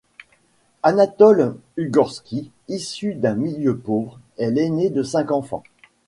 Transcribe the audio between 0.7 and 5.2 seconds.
Anatol Ugorski, issu d'un milieu pauvre, est l'aîné de